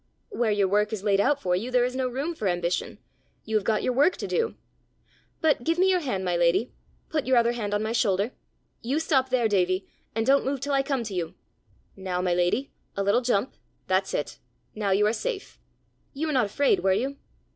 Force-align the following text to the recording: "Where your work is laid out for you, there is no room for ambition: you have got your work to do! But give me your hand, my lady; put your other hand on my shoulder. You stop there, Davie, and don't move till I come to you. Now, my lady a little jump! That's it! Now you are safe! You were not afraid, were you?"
"Where 0.29 0.49
your 0.49 0.67
work 0.67 0.91
is 0.91 1.03
laid 1.03 1.19
out 1.19 1.39
for 1.39 1.55
you, 1.55 1.69
there 1.69 1.85
is 1.85 1.95
no 1.95 2.07
room 2.07 2.33
for 2.33 2.47
ambition: 2.47 2.97
you 3.45 3.55
have 3.55 3.63
got 3.63 3.83
your 3.83 3.93
work 3.93 4.17
to 4.17 4.25
do! 4.27 4.55
But 5.41 5.63
give 5.63 5.77
me 5.77 5.91
your 5.91 5.99
hand, 5.99 6.25
my 6.25 6.35
lady; 6.35 6.73
put 7.09 7.27
your 7.27 7.37
other 7.37 7.51
hand 7.51 7.71
on 7.71 7.83
my 7.83 7.91
shoulder. 7.91 8.31
You 8.81 8.97
stop 8.99 9.29
there, 9.29 9.47
Davie, 9.47 9.87
and 10.15 10.25
don't 10.25 10.43
move 10.43 10.59
till 10.59 10.73
I 10.73 10.81
come 10.81 11.03
to 11.03 11.13
you. 11.13 11.35
Now, 11.95 12.19
my 12.19 12.33
lady 12.33 12.71
a 12.97 13.03
little 13.03 13.21
jump! 13.21 13.53
That's 13.85 14.15
it! 14.15 14.39
Now 14.73 14.89
you 14.89 15.05
are 15.05 15.13
safe! 15.13 15.59
You 16.15 16.25
were 16.25 16.33
not 16.33 16.47
afraid, 16.47 16.79
were 16.79 16.93
you?" 16.93 17.17